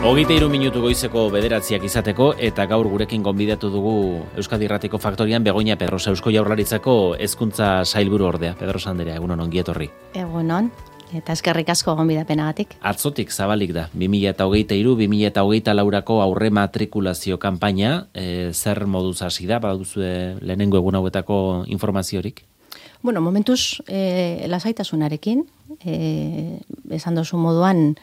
[0.00, 3.90] Hogeita iru minutu goizeko bederatziak izateko eta gaur gurekin gonbidatu dugu
[4.40, 8.54] Euskadi Irratiko Faktorian Begoña Pedrosa Eusko Jaurlaritzako hezkuntza sailburu ordea.
[8.56, 9.90] Pedro Sanderea, egunon ongi etorri.
[10.16, 10.70] Egunon,
[11.12, 12.78] eta eskerrik asko gonbidapenagatik.
[12.80, 19.58] Atzotik zabalik da, 2008 iru, 2008 laurako aurre matrikulazio kanpaina, e, zer moduz hasi da,
[19.60, 20.00] baduzu
[20.40, 22.40] lehenengo egun hauetako informaziorik?
[23.02, 25.44] Bueno, momentuz, e, lasaitasunarekin,
[25.84, 26.58] e,
[26.88, 27.98] esan dozu moduan,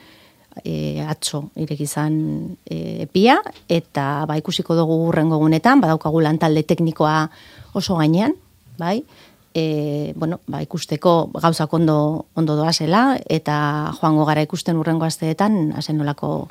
[0.64, 2.18] e, atzo irek izan
[2.66, 3.38] e, epia,
[3.70, 7.30] eta ba, ikusiko dugu urrengo gunetan, badaukagu lantalde teknikoa
[7.74, 8.36] oso gainean,
[8.78, 9.02] bai,
[9.54, 15.98] e, bueno, ba, ikusteko gauzak ondo, ondo doazela, eta joango gara ikusten urrengo asteetan, hasen
[15.98, 16.50] nolako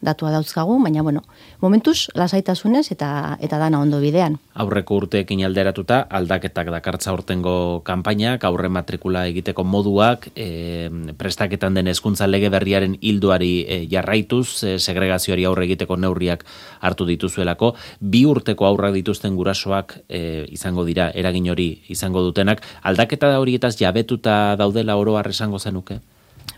[0.00, 1.22] datua dauzkagu, baina bueno,
[1.60, 4.36] momentuz lasaitasunez eta eta dana ondo bidean.
[4.54, 12.28] Aurreko urteekin alderatuta aldaketak dakartza urtengo kanpainak, aurre matrikula egiteko moduak, e, prestaketan den hezkuntza
[12.28, 16.44] lege berriaren hilduari e, jarraituz, e, segregazioari aurre egiteko neurriak
[16.80, 23.32] hartu dituzuelako, bi urteko aurrak dituzten gurasoak e, izango dira eragin hori izango dutenak, aldaketa
[23.32, 26.00] da horietaz jabetuta daudela oro esango zenuke?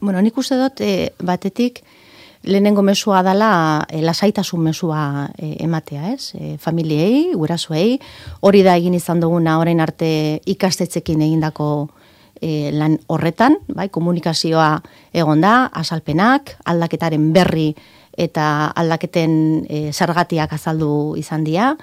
[0.01, 1.83] Bueno, nik uste dut e, batetik
[2.43, 6.35] lehenengo mesua dala e, lasaitasun mesua e, ematea, ez?
[6.35, 7.99] E, familiei, gurasoei,
[8.41, 11.89] hori da egin izan duguna orain arte ikastetzekin egindako
[12.41, 14.71] e, lan horretan, bai, komunikazioa
[15.13, 17.73] egon da, asalpenak, aldaketaren berri
[18.19, 19.35] eta aldaketen
[19.69, 21.75] e, zergatiak azaldu izan dira,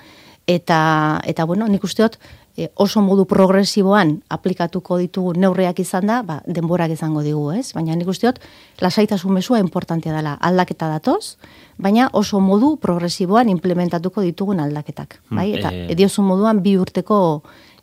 [0.47, 2.19] eta, eta bueno, nik usteot,
[2.57, 7.73] e, oso modu progresiboan aplikatuko ditugu neurriak izan da, ba, denborak izango digu, ez?
[7.75, 8.39] Baina nik usteot,
[8.81, 11.35] lasaitasun mesua importantea dela aldaketa datoz,
[11.77, 15.51] baina oso modu progresiboan implementatuko ditugun aldaketak, bai?
[15.59, 15.87] Eta e...
[15.95, 17.19] ediosun moduan bi urteko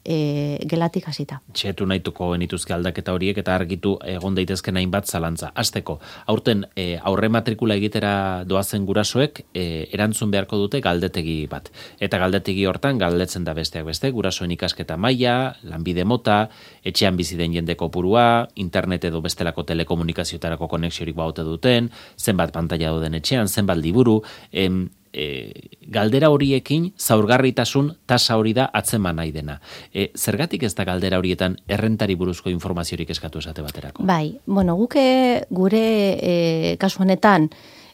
[0.05, 1.41] e, gelatik hasita.
[1.55, 5.53] Txetu nahituko genituzke aldaketa horiek eta argitu egon daitezke hainbat zalantza.
[5.55, 11.71] Azteko, aurten e, aurre matrikula egitera doazen gurasoek e, erantzun beharko dute galdetegi bat.
[12.01, 16.49] Eta galdetegi hortan galdetzen da besteak beste, gurasoen ikasketa maila, lanbide mota,
[16.85, 23.15] etxean bizi den jende kopurua, internet edo bestelako telekomunikazioetarako konexiorik baute duten, zenbat pantalla duten
[23.21, 29.59] etxean, zenbat liburu, em, e, galdera horiekin zaurgarritasun tasa hori da atzeman nahi dena.
[29.93, 34.07] E, zergatik ez da galdera horietan errentari buruzko informaziorik eskatu esate baterako?
[34.09, 35.87] Bai, bueno, guke gure
[36.19, 37.51] e, kasu honetan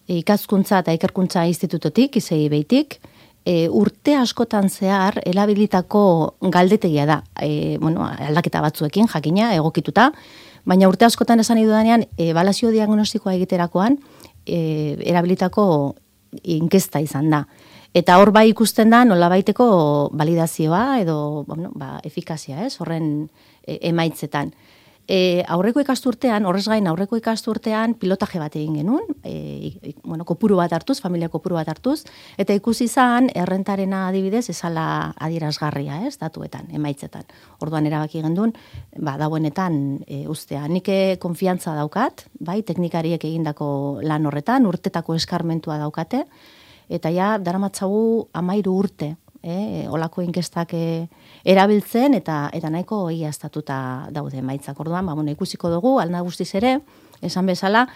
[0.07, 3.01] e, ikaskuntza eta ikerkuntza institutotik, izei behitik,
[3.45, 6.03] e, urte askotan zehar elabilitako
[6.53, 10.13] galdetegia da, e, bueno, aldaketa batzuekin, jakina, egokituta,
[10.69, 13.99] baina urte askotan esan idudanean, e, balazio diagnostikoa egiterakoan,
[14.45, 15.97] e, erabilitako
[16.43, 17.45] inkesta izan da.
[17.97, 19.67] Eta hor bai ikusten da nola baiteko
[20.13, 23.29] validazioa edo bueno, ba, efikazia, ez, horren
[23.65, 24.53] e, emaitzetan.
[25.09, 30.75] E, aurreko ikasturtean, horrez gain aurreko ikasturtean pilotaje bat egin genuen, e, bueno, kopuru bat
[30.77, 32.03] hartuz, familia kopuru bat hartuz,
[32.37, 37.25] eta ikusi izan errentarena adibidez esala adierazgarria, ez, datuetan, emaitzetan.
[37.65, 38.53] Orduan erabaki gendun,
[39.01, 40.67] ba, dauenetan e, ustea.
[40.69, 43.71] Nike konfiantza daukat, bai, teknikariek egindako
[44.05, 46.27] lan horretan, urtetako eskarmentua daukate,
[46.93, 51.09] eta ja, daramatzagu amairu urte, eh, olako inkestak eh,
[51.45, 54.79] erabiltzen eta eta nahiko egiaztatuta daude maitzak.
[54.81, 56.79] Orduan, ba, bueno, ikusiko dugu, alna guztiz ere,
[57.23, 57.87] esan bezala,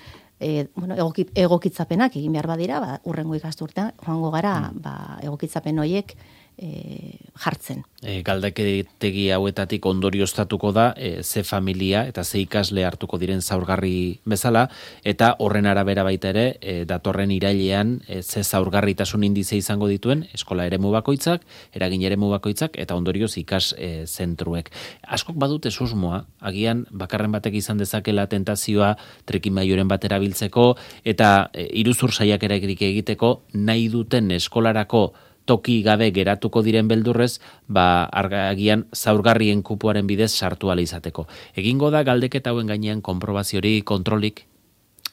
[0.43, 0.97] e, bueno,
[1.35, 4.83] egokitzapenak egin behar badira, ba, urrengo ikasturtean, joango gara, mm.
[4.83, 6.17] ba, egokitzapen horiek
[6.63, 7.83] e, jartzen.
[8.03, 14.69] E, galdeketegi hauetatik ondorioztatuko da e, ze familia eta ze ikasle hartuko diren zaurgarri bezala
[15.05, 20.67] eta horren arabera baita ere e, datorren irailean e, ze zaurgarritasun indize izango dituen eskola
[20.67, 21.43] eremu bakoitzak,
[21.75, 24.71] eragin eremu bakoitzak eta ondorioz ikas e, zentruek.
[25.03, 28.95] Askok badute susmoa, agian bakarren batek izan dezakela tentazioa
[29.27, 30.73] trekimaioren batera biltzeko
[31.05, 35.13] eta e, iruzur saiak egiteko nahi duten eskolarako
[35.45, 41.27] toki gabe geratuko diren beldurrez, ba argagian zaurgarrien kupuaren bidez sartu ala izateko.
[41.57, 44.47] Egingo da galdeketa hauen gainean konprobaziori kontrolik?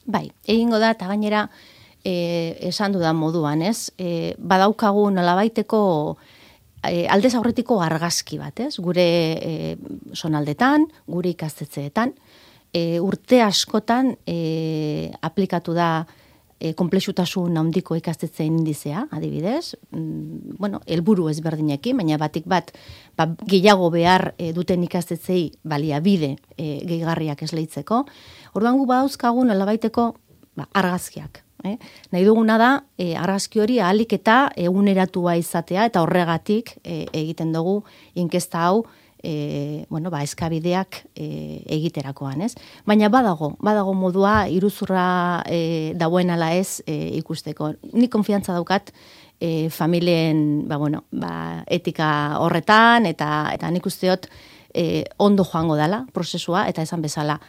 [0.06, 1.48] Bai, egingo da eta gainera
[2.04, 3.90] e, esan dudan moduan, ez?
[3.98, 5.80] E, badaukagu nolabaiteko
[6.88, 8.74] e, aldez aurretiko argazki bat, ez?
[8.80, 9.06] Gure
[9.36, 9.76] e,
[10.14, 12.14] sonaldetan, gure ikastetzeetan,
[12.72, 15.90] e, urte askotan e, aplikatu da
[16.60, 22.70] e, komplexutasun handiko ikastetzen indizea, adibidez, mm, bueno, helburu ezberdinekin, baina batik bat,
[23.16, 28.04] ba, gehiago behar e, duten ikastetzei balia bide e, gehigarriak esleitzeko.
[28.54, 30.12] Orduan gu badauzkagun alabaiteko
[30.56, 31.42] ba, argazkiak.
[31.64, 31.76] Eh?
[32.12, 37.82] Nahi duguna da, e, argazki hori ahalik eta eguneratua izatea, eta horregatik e, egiten dugu
[38.14, 38.84] inkesta hau
[39.22, 42.54] e, bueno, ba, eskabideak e, egiterakoan, ez?
[42.86, 47.74] Baina badago, badago modua iruzurra e, dauen ala ez e, ikusteko.
[47.92, 48.92] Ni konfiantza daukat
[49.40, 54.30] e, familien, ba, bueno, ba, etika horretan, eta, eta nik usteot
[54.74, 57.40] e, ondo joango dala prozesua, eta esan bezala,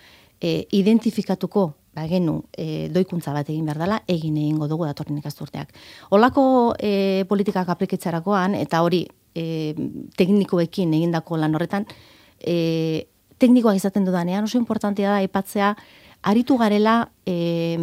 [0.42, 5.74] e, identifikatuko ba, genu e, doikuntza bat egin behar dela, egin egingo dugu datorren ikasturteak.
[6.16, 6.44] Olako
[6.80, 9.06] e, politikak aplikitzarakoan, eta hori
[9.36, 9.74] e,
[10.18, 11.88] teknikoekin egindako lan horretan,
[12.40, 13.08] e,
[13.42, 15.76] teknikoak izaten dudanean, oso importantia da, aipatzea,
[16.22, 17.78] aritu garela e,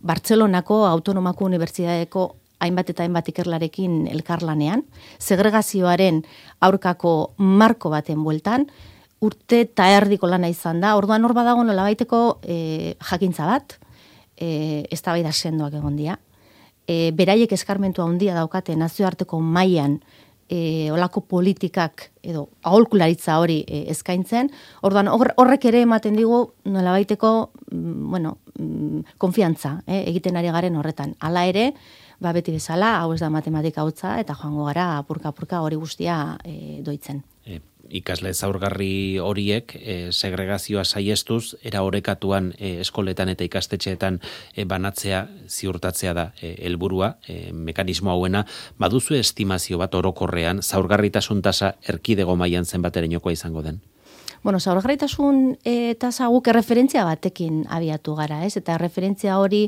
[0.00, 2.28] Bartzelonako Autonomako Unibertsitateko
[2.60, 4.84] hainbat eta hainbat ikerlarekin elkarlanean,
[5.18, 6.22] segregazioaren
[6.60, 8.68] aurkako marko baten bueltan,
[9.20, 13.76] urte eta erdiko lana izan da, orduan hor badago nola baiteko e, jakintza bat,
[14.36, 16.18] e, ez da sendoak egon dia,
[16.86, 20.00] e, beraiek eskarmentua handia daukate nazioarteko mailan
[20.50, 24.50] e, olako politikak edo aholkularitza hori e, eskaintzen,
[24.82, 27.32] orduan horrek ere ematen digu nola baiteko,
[27.70, 31.14] mm, bueno, mm, konfiantza eh, egiten ari garen horretan.
[31.20, 31.70] Hala ere,
[32.20, 36.80] ba beti bezala, hau ez da matematika hutza, eta joango gara apurka-apurka hori guztia e,
[36.84, 37.22] doitzen.
[37.90, 44.20] Ikasle zaurgarri horiek e, segregazioa saiestuz era orekatuan e, eskoletan eta ikastetxeetan
[44.54, 48.44] e, banatzea ziurtatzea da helburua e, mekanismo hauena
[48.78, 53.80] baduzu estimazio bat orokorrean zaurgarritasun tasa erkidego mailan zenbaterenoko izango den
[54.42, 58.54] Bueno, zaurgarritasun e, tasa guk erreferentzia batekin abiatu gara, ez?
[58.56, 59.66] Eta referentzia hori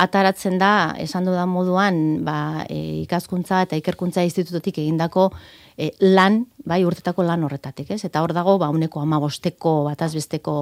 [0.00, 5.28] ataratzen da, esan dudan moduan, ba, e, ikaskuntza eta ikerkuntza institutotik egindako
[5.76, 8.02] e, lan, bai, urtetako lan horretatik, ez?
[8.04, 10.58] Eta hor dago, ba, uneko amabosteko, batazbesteko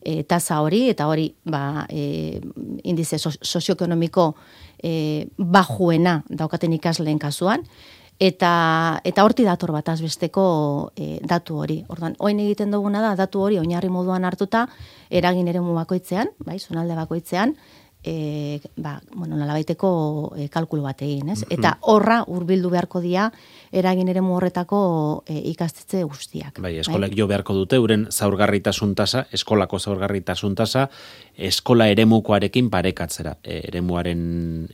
[0.00, 2.40] e, tasa hori, eta hori, ba, e,
[2.84, 4.32] indize sozioekonomiko
[4.82, 7.66] e, bajuena daukaten ikasleen kasuan,
[8.22, 10.44] eta eta horti dator bat azbesteko
[10.94, 11.80] e, datu hori.
[11.90, 14.66] Ordan orain egiten duguna da datu hori oinarri moduan hartuta
[15.10, 17.56] eragin eremu bakoitzean, bai, zonalde bakoitzean,
[18.04, 19.90] e, ba, bueno, nalabaiteko
[20.36, 21.42] e, kalkulu bat egin, ez?
[21.42, 21.58] Mm-hmm.
[21.58, 23.28] Eta horra hurbildu beharko dira
[23.72, 24.80] eragin ere horretako
[25.26, 26.60] e, ikastetze guztiak.
[26.62, 27.18] Bai, eskolek bai?
[27.18, 30.88] jo beharko dute, uren zaurgarritasun tasa, eskolako zaurgarritasun tasa,
[31.36, 33.36] eskola eremukoarekin parekatzera.
[33.44, 34.22] E, eremuaren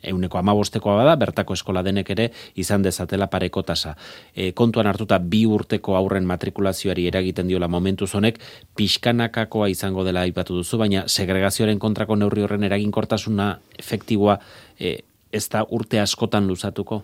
[0.02, 3.94] euneko amabostekoa bada, bertako eskola denek ere izan dezatela pareko tasa.
[4.34, 8.40] E, kontuan hartuta bi urteko aurren matrikulazioari eragiten diola momentu zonek,
[8.76, 14.38] pixkanakakoa izango dela aipatu duzu, baina segregazioaren kontrako neurri horren eraginkortasuna efektiboa
[14.78, 14.98] e,
[15.32, 17.02] ez da urte askotan luzatuko?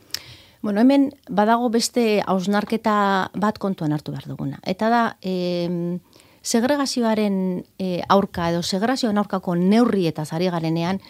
[0.64, 4.62] Bueno, hemen badago beste hausnarketa bat kontuan hartu behar duguna.
[4.64, 5.98] Eta da, e,
[6.44, 7.36] segregazioaren
[7.80, 11.00] e, aurka edo segregazioaren aurkako neurri eta zari garenean,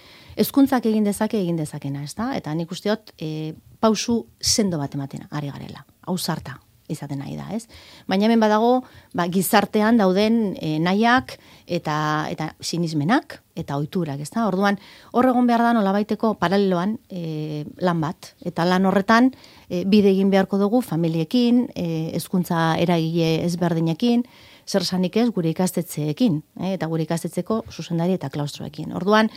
[0.40, 2.32] ezkuntzak egin dezake egin dezakena, ez da?
[2.38, 5.84] Eta nik usteot, e, pausu sendo bat ematena, ari garela.
[6.06, 6.56] Hau zarta,
[6.88, 7.64] izaten nahi da, ez?
[8.10, 8.84] Baina hemen badago,
[9.16, 11.96] ba, gizartean dauden e, nahiak eta
[12.30, 14.46] eta sinismenak eta ohiturak, ezta?
[14.48, 14.78] Orduan,
[15.12, 19.30] hor egon behar da nolabaiteko paraleloan e, lan bat eta lan horretan
[19.68, 24.26] e, bide egin beharko dugu familiekin, hezkuntza eragile ezberdinekin,
[24.66, 28.92] zer sanik ez gure ikastetzeekin, e, eta gure ikastetzeko zuzendari eta klaustroekin.
[28.96, 29.30] Orduan,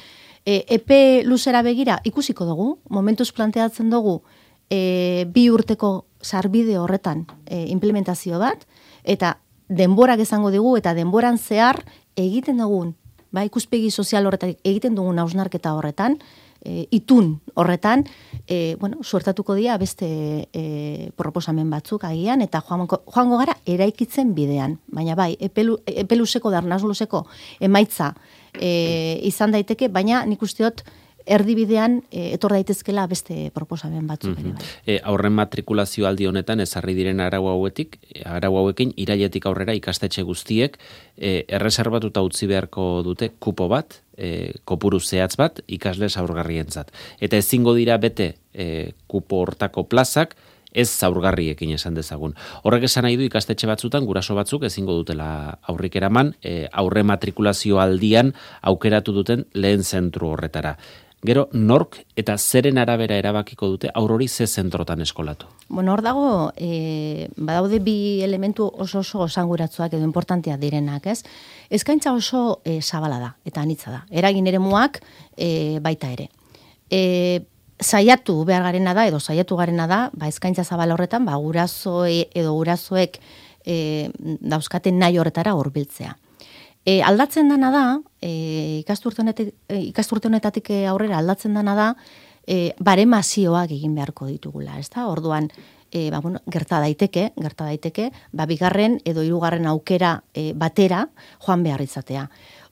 [0.45, 4.21] e, epe luzera begira ikusiko dugu, momentuz planteatzen dugu
[4.69, 8.65] e, bi urteko sarbide horretan e, implementazio bat,
[9.03, 9.37] eta
[9.67, 11.83] denborak izango digu, eta denboran zehar
[12.15, 12.95] egiten dugun,
[13.31, 16.17] ba, ikuspegi sozial horretan egiten dugun hausnarketa horretan,
[16.63, 18.05] e, itun horretan,
[18.47, 20.07] e, bueno, suertatuko dira beste
[20.53, 24.77] e, proposamen batzuk agian, eta joango, joango gara eraikitzen bidean.
[24.87, 27.25] Baina bai, epelu, epeluseko, darnazluseko
[27.59, 28.13] emaitza
[28.53, 30.83] e, izan daiteke, baina nik usteot,
[31.27, 34.65] erdibidean e, etor daitezkela beste proposamen batzuk mm bai.
[34.87, 40.77] E, aurren matrikulazio aldi honetan ezarri diren arau hauetik, arau hauekin irailetik aurrera ikastetxe guztiek
[41.17, 46.91] e, erreserbatuta utzi beharko dute kupo bat, e, kopuru zehatz bat ikasle zaurgarrientzat.
[47.19, 50.35] Eta ezingo dira bete e, kupo hortako plazak,
[50.77, 52.35] ez zaurgarriekin esan dezagun.
[52.67, 57.81] Horrek esan nahi du ikastetxe batzutan guraso batzuk ezingo dutela aurrik eraman, e, aurre matrikulazio
[57.81, 60.77] aldian aukeratu duten lehen zentru horretara.
[61.25, 65.47] Gero, nork eta zeren arabera erabakiko dute aurori ze zentrotan eskolatu?
[65.67, 71.23] Bueno, hor dago, e, badaude bi elementu oso oso osanguratzuak edo importantia direnak, ez?
[71.69, 74.03] Eskaintza oso e, zabala da, eta anitza da.
[74.11, 75.01] Eragin ere muak
[75.35, 76.29] e, baita ere.
[76.89, 77.41] E,
[77.81, 82.53] zaiatu behar garena da, edo zaiatu garena da, ba, eskaintza zabala horretan, ba, gurazoe edo
[82.53, 83.17] gurazoek
[83.65, 84.09] e,
[84.41, 86.13] dauzkaten nahi horretara horbiltzea.
[86.87, 87.85] E, aldatzen dana da,
[88.23, 91.87] e, ikasturte honetatik e, aurrera aldatzen dana da,
[92.47, 95.09] e, baremazioak egin beharko ditugula, ez da?
[95.11, 95.49] Orduan,
[95.91, 101.09] e, ba, bueno, gerta daiteke, gerta daiteke, ba, bigarren edo hirugarren aukera e, batera
[101.43, 102.29] joan behar izatea.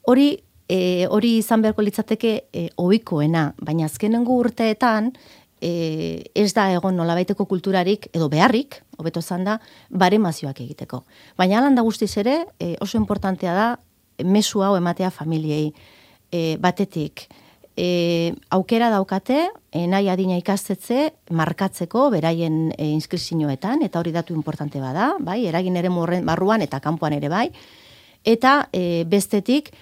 [0.08, 0.30] Hori
[0.70, 5.12] e, hori izan beharko litzateke e, ohikoena, baina azkenengo urteetan
[5.60, 11.04] e, ez da egon nolabaiteko kulturarik edo beharrik, hobeto izan da, baremazioak egiteko.
[11.38, 13.68] Baina alan da guztiz ere, e, oso importantea da
[14.24, 15.74] mesu hau ematea familiei
[16.32, 17.28] e, batetik.
[17.76, 24.80] E, aukera daukate, e, nahi adina ikastetze, markatzeko, beraien e, inskrizioetan, eta hori datu importante
[24.80, 25.92] bada, bai, eragin ere
[26.24, 27.50] barruan eta kanpoan ere bai,
[28.24, 29.74] eta e, bestetik,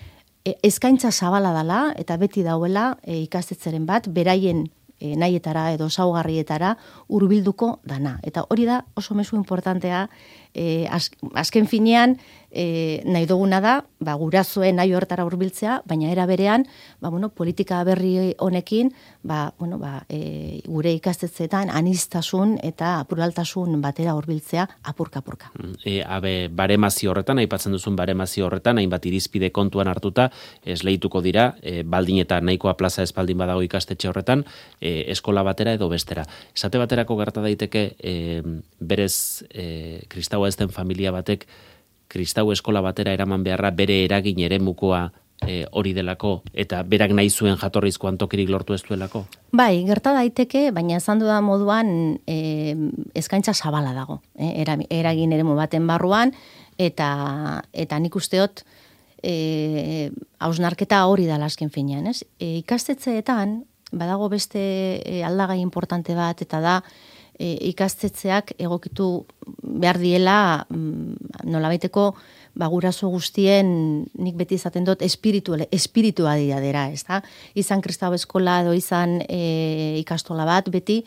[0.44, 4.66] e, eskaintza zabala dala, eta beti dauela e, ikastetzeren bat, beraien
[5.00, 8.18] e, nahietara edo saugarrietara hurbilduko dana.
[8.24, 10.08] Eta hori da oso mesu importantea
[10.54, 10.88] e,
[11.34, 12.18] azken finean
[12.54, 16.68] e, nahi duguna da, ba, gurazoen nahi hortara hurbiltzea, baina era berean,
[17.02, 18.94] ba, bueno, politika berri honekin,
[19.24, 25.52] ba, bueno, ba, e, gure ikastetzetan anistasun eta pluraltasun batera hurbiltzea apurka-apurka.
[25.58, 30.30] Mm, e, abe, baremazio horretan, aipatzen duzun baremazio horretan, hainbat irizpide kontuan hartuta,
[30.64, 34.46] esleituko dira, e, baldin eta nahikoa plaza espaldin badago ikastetxe horretan,
[34.80, 36.28] e, eskola batera edo bestera.
[36.54, 38.44] Esate baterako gerta daiteke, e,
[38.80, 41.48] berez, e, kristau ez den familia batek,
[42.08, 45.08] kristau eskola batera eraman beharra bere eragin ere mukoa
[45.48, 49.26] e, hori delako, eta berak nahi zuen jatorrizko antokirik lortu ez duelako?
[49.52, 52.76] Bai, gerta daiteke, baina esan da moduan e,
[53.18, 54.54] eskaintza zabala dago, e,
[54.90, 56.34] eragin ere baten barruan,
[56.78, 58.64] eta, eta nik usteot,
[59.24, 60.10] e,
[60.40, 62.24] hausnarketa hori da lasken finean, ez?
[62.40, 64.62] E, ikastetzeetan, badago beste
[65.26, 66.78] aldagai importante bat, eta da,
[67.40, 69.26] e, ikastetzeak egokitu
[69.62, 70.38] behar diela
[70.70, 72.14] mm, nolabaiteko
[72.56, 77.22] ba, guraso guztien nik beti izaten dut espiritu, espiritua dira dira, ez da?
[77.56, 81.02] Izan kristau eskola edo izan e, ikastola bat, beti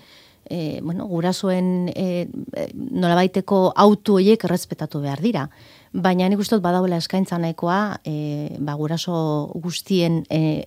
[0.48, 2.26] e, bueno, gurasoen e,
[2.74, 5.46] nolabaiteko autu horiek errespetatu behar dira.
[5.96, 10.66] Baina nik uste dut badauela eskaintza nahikoa e, ba, guraso guztien e,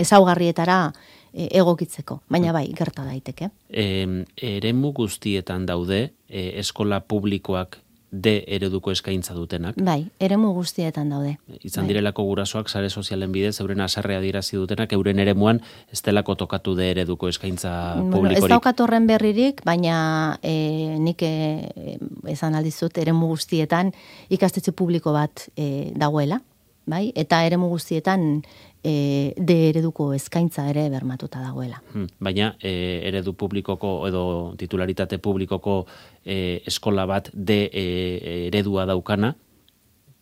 [0.00, 0.92] ezaugarrietara
[1.32, 3.50] e, egokitzeko, baina bai, gerta daiteke.
[3.68, 7.80] E, eremu guztietan daude e, eskola publikoak
[8.12, 9.78] de ereduko eskaintza dutenak.
[9.80, 11.38] Bai, eremu guztietan daude.
[11.64, 11.94] Izan bai.
[11.94, 16.90] direlako gurasoak sare sozialen bidez, euren asarrea dirazi dutenak, euren eremuan ez delako tokatu de
[16.90, 18.44] ereduko eskaintza bueno, publikorik.
[18.44, 21.96] Ez daukat horren berririk, baina e, nik e,
[22.28, 23.94] esan aldizut, eremu guztietan
[24.28, 26.42] ikastetxe publiko bat e, dagoela,
[26.84, 27.06] bai?
[27.16, 28.42] Eta eremu guztietan
[28.84, 31.82] e, de ereduko eskaintza ere bermatuta dagoela.
[31.92, 34.24] Hmm, baina e, eredu publikoko edo
[34.58, 35.84] titularitate publikoko
[36.24, 37.86] e, eskola bat de e,
[38.48, 39.34] eredua daukana,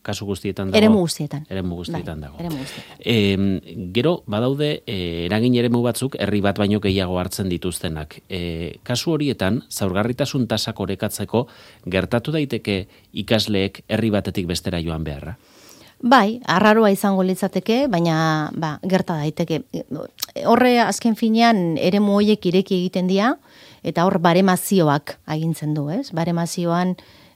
[0.03, 0.81] kasu guztietan dago.
[0.81, 1.45] Eremu guztietan.
[1.51, 2.39] Eremu guztietan bai, dago.
[2.41, 2.97] Eremu guztietan.
[3.05, 8.21] E, gero, badaude, e, eragin eremu batzuk, herri bat baino gehiago hartzen dituztenak.
[8.29, 11.47] E, kasu horietan, zaurgarritasun tasak orekatzeko,
[11.85, 12.83] gertatu daiteke
[13.25, 15.37] ikasleek herri batetik bestera joan beharra?
[16.01, 19.61] Bai, arraroa izango litzateke, baina ba, gerta daiteke.
[20.49, 23.35] Horre azken finean eremu hoiek ireki egiten dira
[23.85, 26.09] eta hor baremazioak agintzen du, ez?
[26.17, 26.95] Baremazioan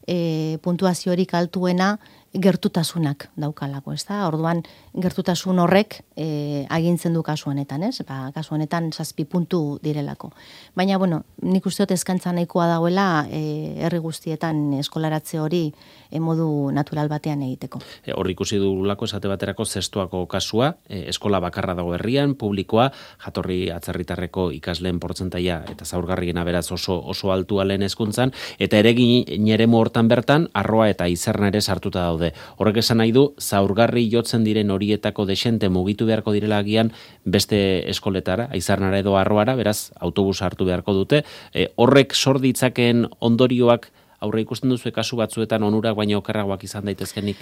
[0.08, 1.98] e, puntuaziorik altuena
[2.34, 4.24] gertutasunak daukalako, ez da?
[4.30, 4.64] Orduan,
[4.96, 8.02] gertutasun horrek e, agintzen du kasu honetan, ez?
[8.06, 10.30] Ba, kasu honetan zazpi puntu direlako.
[10.76, 13.42] Baina, bueno, nik uste dut eskantza nahikoa dagoela e,
[13.84, 15.64] herri guztietan eskolaratze hori
[16.10, 17.82] e, modu natural batean egiteko.
[18.04, 22.90] E, hor ikusi lako esate baterako zestuako kasua, e, eskola bakarra dago herrian, publikoa,
[23.24, 29.78] jatorri atzerritarreko ikasleen portzentaia eta zaurgarrien beraz oso oso altua lehen hezkuntzan eta ere gineremu
[29.78, 32.32] hortan bertan arroa eta izerna ere sartuta daude.
[32.58, 36.92] Horrek esan nahi du zaurgarri jotzen diren horietako desente mugitu beharko direla agian
[37.24, 37.58] beste
[37.90, 41.24] eskoletara, aizarnara edo arroara, beraz autobus hartu beharko dute.
[41.52, 43.90] E, horrek sorditzaken ondorioak
[44.24, 47.40] aurre ikusten duzu kasu batzuetan onurak baina okerragoak izan daitezkenik?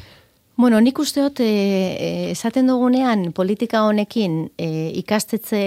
[0.57, 5.63] Bueno, nik usteot, e, e, esaten dugunean politika honekin e, ikastetze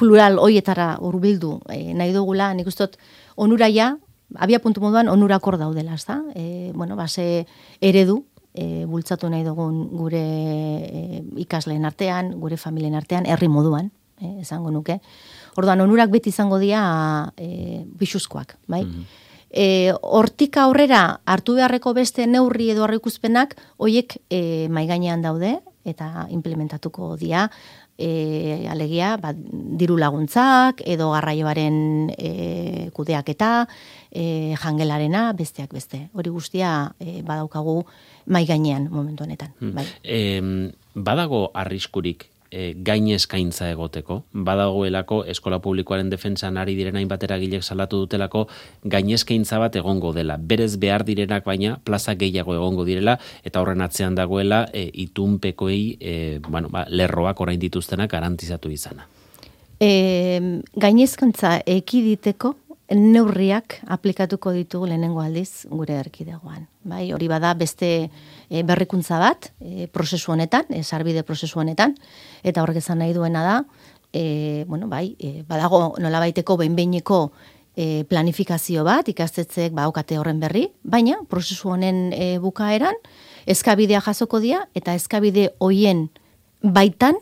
[0.00, 2.96] plural hoietara urbildu e, nahi dugula, nik usteot
[3.36, 3.92] onuraia,
[4.34, 6.22] abia puntu moduan onurakor daudela, ez da?
[6.34, 7.44] E, bueno, base
[7.84, 8.22] eredu,
[8.56, 14.72] e, bultzatu nahi dugun gure e, ikasleen artean, gure familien artean, herri moduan, e, esango
[14.72, 14.98] nuke.
[15.56, 16.82] Orduan, onurak beti izango dira
[17.36, 18.82] e, bixuzkoak, bai?
[18.84, 19.22] Mm
[19.56, 25.54] E, hortik aurrera hartu beharreko beste neurri edo harrikuzpenak hoiek e, maigainean daude
[25.86, 27.46] eta implementatuko dira
[27.98, 32.30] e, alegia ba, diru laguntzak edo garraioaren e,
[32.96, 33.50] kudeak eta
[34.10, 36.06] e, jangelarena besteak beste.
[36.14, 37.82] Hori guztia e, badaukagu
[38.26, 39.52] maigainean momentu honetan.
[39.60, 39.74] Hmm.
[39.76, 39.86] Bai.
[40.04, 40.20] E,
[40.94, 44.22] badago arriskurik e, gain eskaintza egoteko.
[44.48, 48.46] Badagoelako eskola publikoaren defentsan ari diren hainbatera gilek salatu dutelako
[48.84, 50.38] gain eskaintza bat egongo dela.
[50.40, 56.14] Berez behar direnak baina plaza gehiago egongo direla eta horren atzean dagoela e, itunpekoei e,
[56.48, 59.06] bueno, ba, lerroak orain dituztenak garantizatu izana.
[59.76, 62.54] E, gainezkantza ekiditeko
[62.94, 66.68] neurriak aplikatuko ditugu lehenengo aldiz gure erkidegoan.
[66.86, 71.96] Bai, hori bada beste e, berrikuntza bat e, prozesu honetan, e, sarbide prozesu honetan,
[72.46, 73.56] eta horrek esan nahi duena da,
[74.12, 77.20] e, bueno, bai, e, badago nola baiteko behinbeineko
[77.74, 82.94] e, planifikazio bat, ikastetzeek baukate horren berri, baina prozesu honen e, bukaeran,
[83.50, 86.06] eskabidea jasoko dira, eta eskabide hoien
[86.62, 87.18] baitan,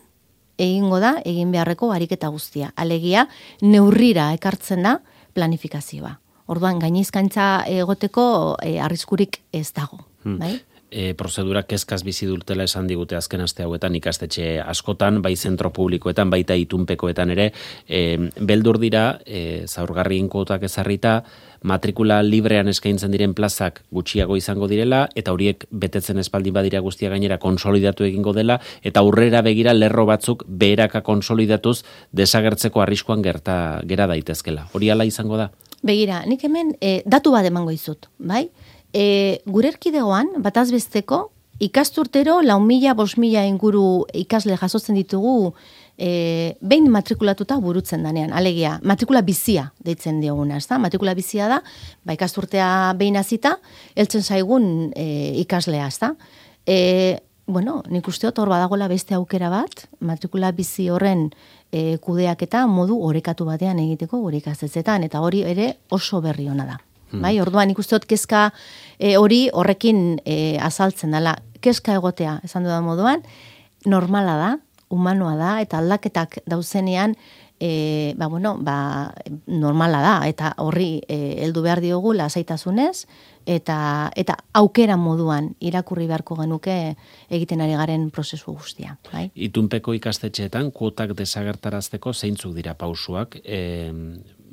[0.61, 2.71] egingo da, egin beharreko ariketa guztia.
[2.77, 3.27] Alegia,
[3.65, 4.99] neurrira ekartzen da,
[5.35, 6.17] planifikazioa.
[6.47, 8.27] Orduan, gainizkantza egoteko
[8.63, 10.03] e, arriskurik ez dago.
[10.25, 10.39] Hmm.
[10.41, 10.59] Bai?
[10.95, 16.31] E, prozedura kezkaz bizi dutela esan digute azken aste hauetan ikastetxe askotan, bai zentro publikoetan,
[16.31, 17.51] baita itunpekoetan ere,
[17.89, 21.17] e, beldur dira, e, zaurgarri inkotak ezarrita,
[21.65, 27.41] matrikula librean eskaintzen diren plazak gutxiago izango direla, eta horiek betetzen espaldin badira guztia gainera
[27.43, 31.81] konsolidatu egingo dela, eta aurrera begira lerro batzuk beheraka konsolidatuz
[32.13, 33.57] desagertzeko arriskuan gerta
[33.89, 34.69] gera daitezkela.
[34.77, 35.51] Hori ala izango da?
[35.85, 38.47] Begira, nik hemen e, datu bat emango izut, bai?
[38.95, 41.33] E, gure erkidegoan, bataz besteko,
[41.63, 45.53] ikasturtero lau mila, bos mila inguru ikasle jasotzen ditugu
[45.99, 48.33] e, behin matrikulatuta burutzen danean.
[48.33, 50.79] Alegia, matrikula bizia deitzen dioguna, ez da?
[50.83, 51.61] Matrikula bizia da,
[52.05, 53.57] ba, ikasturtea behin azita,
[53.95, 55.07] eltzen zaigun e,
[55.43, 56.15] ikaslea, ez da?
[56.67, 56.79] E,
[57.47, 61.29] bueno, nik uste hor badagola beste aukera bat, matrikula bizi horren
[61.71, 66.67] e, kudeak eta modu orekatu batean egiteko gure ikastetzetan, eta hori ere oso berri ona
[66.73, 66.81] da.
[67.15, 67.23] Hmm.
[67.25, 68.49] Bai, orduan ikustot kezka
[68.99, 71.39] e, hori horrekin e, azaltzen dela.
[71.65, 73.23] Kezka egotea, esan dudan moduan,
[73.89, 74.51] normala da,
[74.93, 77.15] humanoa da, eta aldaketak dauzenean,
[77.61, 79.15] e, ba, bueno, ba,
[79.47, 83.07] normala da, eta horri e, heldu behar diogu lasaitasunez,
[83.47, 86.77] eta, eta aukera moduan irakurri beharko genuke
[87.31, 88.99] egiten ari garen prozesu guztia.
[89.13, 89.29] Bai?
[89.35, 94.44] Itunpeko ikastetxeetan, kuotak desagertarazteko zeintzuk dira pausuak, e, e,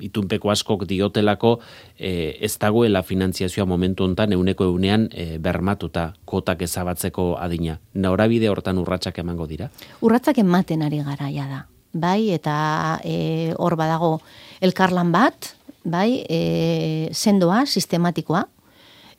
[0.00, 1.58] itunpeko askok diotelako
[1.98, 7.78] e, ez dagoela finantziazioa momentu hontan euneko eunean e, bermatuta kotak ezabatzeko adina.
[7.94, 9.70] Norabide hortan urratsak emango dira?
[10.00, 11.62] Urratsak ematen ari garaia da.
[11.96, 14.18] Bai, eta e, hor badago
[14.60, 18.44] elkarlan bat, bai, e, sendoa, sistematikoa,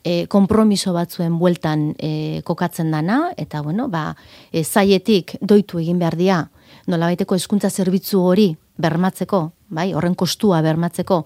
[0.04, 4.12] e, kompromiso batzuen bueltan e, kokatzen dana, eta bueno, ba,
[4.52, 6.38] e, zaietik doitu egin behar dia,
[6.88, 8.48] nola baiteko eskuntza zerbitzu hori
[8.80, 9.42] bermatzeko,
[9.74, 11.24] bai, horren kostua bermatzeko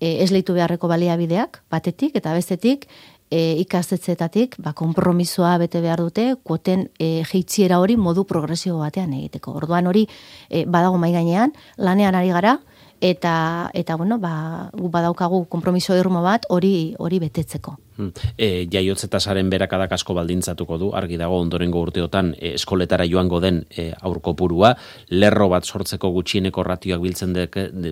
[0.00, 2.88] e, ez leitu beharreko baliabideak, batetik eta bestetik
[3.30, 9.54] e, ikastetzeetatik ba, kompromisoa bete behar dute, kuoten e, jeitziera hori modu progresio batean egiteko.
[9.62, 10.06] Orduan hori
[10.48, 12.58] e, badago mai gainean, lanean ari gara,
[13.04, 17.78] eta, eta bueno, ba, gu badaukagu kompromiso irmo bat hori hori betetzeko.
[17.96, 18.10] Hmm.
[18.34, 23.64] E, jaiotze tasaren berakadak asko baldintzatuko du, argi dago ondorengo urteotan e, eskoletara joango den
[23.70, 24.34] e, aurko
[25.10, 27.34] lerro bat sortzeko gutxieneko ratioak biltzen,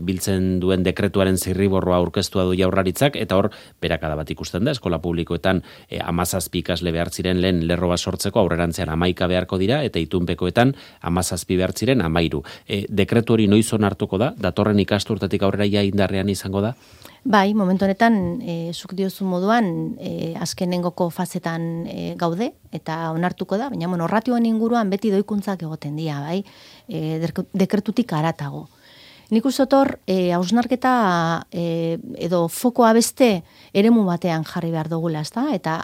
[0.02, 5.62] biltzen duen dekretuaren zirriborroa aurkeztua du jaurraritzak, eta hor berakada bat ikusten da, eskola publikoetan
[5.88, 10.74] e, amazazpi ikasle behar ziren lehen lerro bat sortzeko aurrerantzean amaika beharko dira, eta itunpekoetan
[11.02, 12.42] amazazpi behar ziren amairu.
[12.66, 16.74] E, dekretu hori noiz hartuko da, datorren ikasturtatik aurrera ja indarrean izango da?
[17.24, 23.68] Bai, momentu honetan, e, zuk diozu moduan, e, azkenengoko fazetan e, gaude, eta onartuko da,
[23.70, 26.40] baina bueno, ratioen inguruan beti doikuntzak egoten dira, bai,
[26.88, 27.20] e,
[27.54, 28.66] dekretutik aratago.
[29.30, 33.28] Nik usotor, e, hausnarketa e, edo fokoa beste
[33.72, 35.44] eremu batean jarri behar dugula, ezta?
[35.54, 35.76] Eta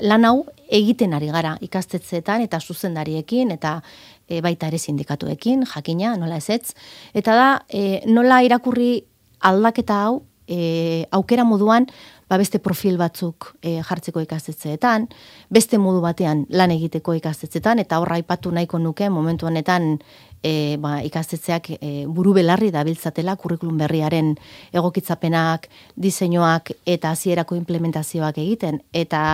[0.00, 3.80] lan hau egiten ari gara ikastetzeetan eta zuzendariekin eta
[4.28, 6.72] e, baita ere sindikatuekin, jakina, nola ezetz.
[7.12, 9.02] Eta da, e, nola irakurri
[9.42, 11.86] aldaketa hau e, aukera moduan
[12.28, 15.08] ba beste profil batzuk e, jartzeko ikastetzeetan,
[15.52, 19.98] beste modu batean lan egiteko ikastetzeetan, eta horra aipatu nahiko nuke momentu honetan
[20.42, 24.34] e, ba, ikastetzeak e, buru belarri dabiltzatela kurrikulum berriaren
[24.72, 29.24] egokitzapenak, diseinuak eta hasierako implementazioak egiten, eta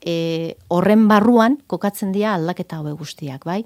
[0.00, 3.62] e, horren barruan kokatzen dira aldaketa hobe guztiak, bai?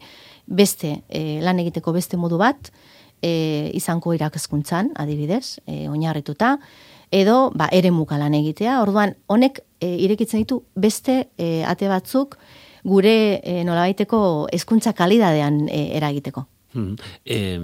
[0.47, 2.73] Beste e, lan egiteko beste modu bat,
[3.23, 6.57] e, izanko irakaskuntzan, adibidez, e, oinarrituta,
[7.12, 8.81] edo ba, ere mukalan egitea.
[8.83, 12.38] Orduan, honek e, irekitzen ditu beste e, ate batzuk
[12.88, 16.46] gure e, nolabaiteko hezkuntza kalidadean e, eragiteko.
[16.72, 16.96] Hmm.
[17.29, 17.61] E,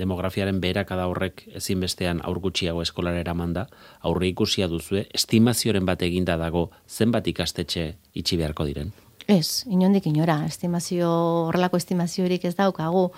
[0.00, 3.66] demografiaren beherakada horrek ezinbestean aur gutxiago eskolara eraman da,
[4.00, 8.94] aurre ikusia duzue, estimazioren bat eginda dago zenbat ikastetxe itxi beharko diren?
[9.28, 11.08] Ez, inondik inora, estimazio,
[11.50, 13.10] horrelako estimaziorik ez daukagu.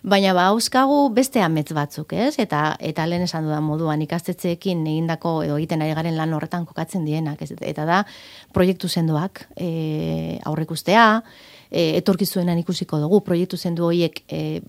[0.00, 2.38] Baina ba, auskagu beste amets batzuk, ez?
[2.40, 7.04] Eta, eta lehen esan dudan moduan ikastetzeekin egindako edo egiten ari garen lan horretan kokatzen
[7.04, 7.44] dienak.
[7.44, 7.52] Ez?
[7.60, 8.00] Eta da,
[8.56, 11.04] proiektu sendoak e, aurrekustea,
[11.68, 14.62] e, etorkizuenan ikusiko dugu, proiektu zendu horiek e,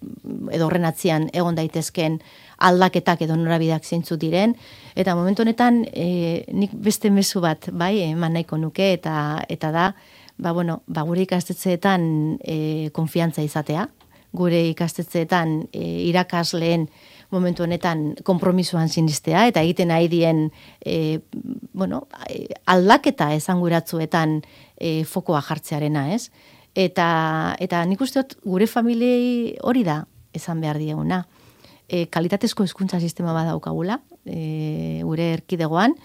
[0.52, 2.20] edo horren atzian egon daitezken
[2.68, 4.60] aldaketak edo norabideak zeintzu diren,
[5.00, 9.92] eta momentu honetan e, nik beste mezu bat, bai, eman nahiko nuke, eta, eta da,
[10.39, 13.88] ba, bueno, ba, gure ikastetzeetan e, konfiantza izatea,
[14.32, 16.88] gure ikastetzeetan e, irakasleen
[17.30, 20.47] momentu honetan kompromisoan sinistea, eta egiten nahi dien
[20.82, 21.19] e,
[21.73, 22.06] bueno,
[22.65, 24.39] aldaketa esanguratzuetan
[24.78, 26.30] e, fokoa jartzearena, ez?
[26.80, 27.10] Eta,
[27.60, 31.23] eta nik uste dut gure familiei hori da esan behar dieguna.
[31.89, 35.97] E, kalitatezko hezkuntza sistema badaukagula, e, gure erkidegoan,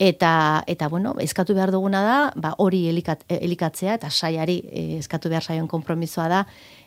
[0.00, 5.28] eta eta bueno, eskatu behar duguna da, ba hori elikat, elikatzea eta saiari e, eskatu
[5.28, 6.38] behar saion konpromisoa da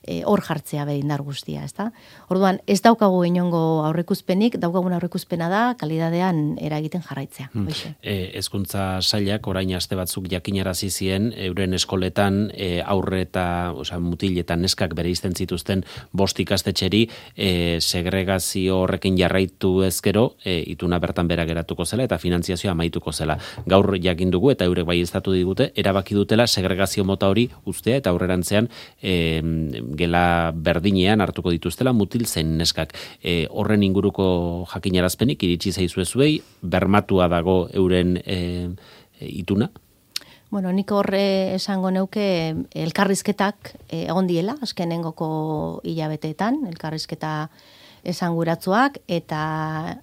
[0.04, 1.90] e, hor jartzea be indar guztia, ezta?
[2.32, 7.72] Orduan, ez daukagu inongo aurrekuzpenik, daukagun aurrekuzpena da kalidadean eragiten jarraitzea, hmm.
[8.04, 13.46] Eh, hezkuntza sailak orain aste batzuk jakinarazi zien euren eskoletan e, aurre eta,
[13.80, 17.04] osea, mutiletan neskak bereizten zituzten bost ikastetxeri
[17.36, 23.38] e, segregazio horrekin jarraitu ezkero, e, ituna bertan bera geratuko zela eta finantziazioa amaitu zela.
[23.68, 28.10] Gaur jakin dugu eta eurek bai estatu digute, erabaki dutela segregazio mota hori ustea eta
[28.10, 28.70] aurrerantzean
[29.02, 29.42] e,
[29.98, 32.96] gela berdinean hartuko dituztela mutil zen neskak.
[33.22, 38.70] E, horren inguruko jakinarazpenik iritsi zaizu zuei bermatua dago euren e,
[39.20, 39.70] ituna?
[40.54, 42.26] Bueno, nik horre esango neuke
[42.78, 45.30] elkarrizketak e, egon diela, azkenengoko
[45.90, 47.50] hilabeteetan, elkarrizketa
[48.04, 49.44] esanguratzuak eta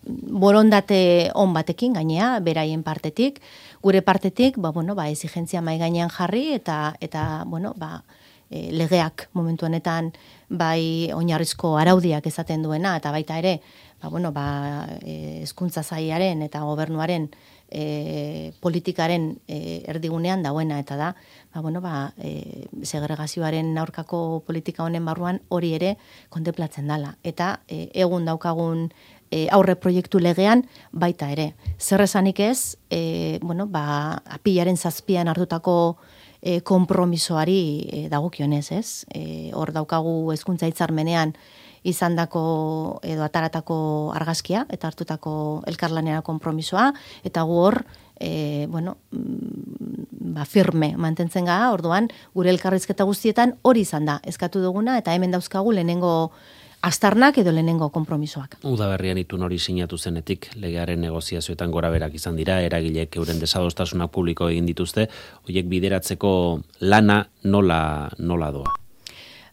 [0.09, 3.41] borondate on batekin gainea beraien partetik
[3.85, 8.03] gure partetik ba bueno ba exigentzia mai gainean jarri eta eta bueno ba
[8.51, 10.13] e, legeak momentu honetan
[10.49, 13.61] bai oinarrizko araudiak esaten duena eta baita ere
[14.03, 17.31] ba bueno ba e, hezkuntza saiaren eta gobernuaren
[17.71, 21.15] e, politikaren e, erdigunean dauena eta da
[21.53, 25.97] ba, bueno, ba, e, segregazioaren aurkako politika honen barruan hori ere
[26.31, 27.17] kontemplatzen dala.
[27.23, 28.89] Eta e, egun daukagun
[29.31, 31.53] e, aurre proiektu legean baita ere.
[31.79, 35.97] Zer esanik ez, e, bueno, ba, apilaren zazpian hartutako
[36.43, 39.07] e, kompromisoari e, dagokionez, ez?
[39.15, 41.35] E, hor daukagu hezkuntza hitzarmenean
[41.83, 45.33] izandako edo ataratako argazkia eta hartutako
[45.71, 46.91] elkarlanera konpromisoa
[47.25, 47.79] eta gu hor
[48.21, 54.61] e, bueno, mm, ba, firme mantentzen gara, orduan gure elkarrizketa guztietan hori izan da, eskatu
[54.61, 56.33] duguna eta hemen dauzkagu lehenengo
[56.83, 58.57] astarnak edo lehenengo konpromisoak.
[58.65, 64.11] Uda berrian itun hori sinatu zenetik, legearen negoziazioetan gora berak izan dira, eragilek euren desadostasunak
[64.13, 65.09] publiko egin dituzte,
[65.47, 66.33] horiek bideratzeko
[66.81, 68.77] lana nola, nola doa?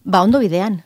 [0.03, 0.79] Ba, ondo bidean,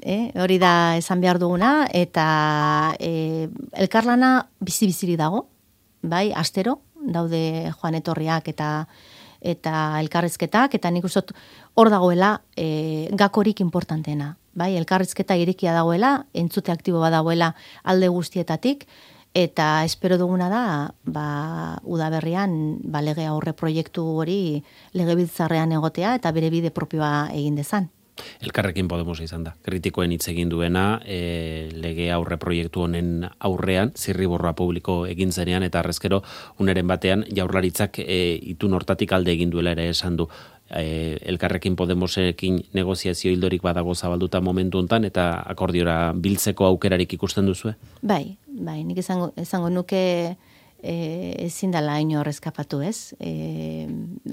[0.00, 0.32] eh?
[0.40, 5.46] hori da esan behar duguna, eta e, elkarlana bizi-biziri dago,
[6.02, 8.70] bai, astero, daude joan etorriak eta
[9.46, 11.20] eta elkarrizketak, eta nik uste
[11.76, 14.32] hor dagoela e, gakorik importanteena.
[14.56, 17.50] Bai, elkarrizketa irikia dagoela, entzute aktibo badagoela
[17.84, 18.86] alde guztietatik,
[19.36, 20.62] eta espero duguna da,
[21.04, 21.26] ba,
[21.84, 24.38] udaberrian, ba, lege aurre proiektu hori
[24.96, 27.90] legebiltzarrean egotea, eta bere bide propioa egin dezan.
[28.40, 29.52] Elkarrekin Podemos izan da.
[29.66, 35.82] Kritikoen hitz egin duena, e, lege aurre proiektu honen aurrean, zirriborroa publiko egin zenean, eta
[35.82, 36.22] arrezkero,
[36.62, 38.20] uneren batean, jaurlaritzak e,
[38.56, 40.30] itun hortatik alde egin duela ere esan du.
[40.70, 47.70] E, elkarrekin Podemosekin negoziazio hildorik badago zabalduta momentu hontan eta akordiora biltzeko aukerarik ikusten duzu?
[48.02, 50.02] Bai, bai, nik esango, esango nuke
[50.82, 50.94] e,
[51.46, 53.14] ezin dela ino eskapatu ez.
[53.20, 53.86] E,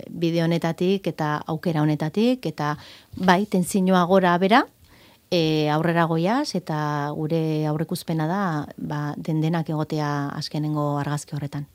[0.10, 2.76] bide honetatik eta aukera honetatik, eta
[3.18, 4.64] bai, tenzinua gora bera,
[5.34, 8.42] e, aurrera goiaz, eta gure aurrekuzpena da,
[8.78, 11.68] ba, den denak egotea azkenengo argazki horretan.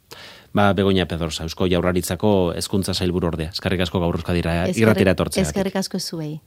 [0.53, 3.51] Ba, Begoña Pedrosa, Eusko Jaurlaritzako hezkuntza sailburu ordea.
[3.53, 5.45] Eskerrik asko gaur euskadira, irratira etortzea.
[5.45, 6.39] Eskerrik asko zuei.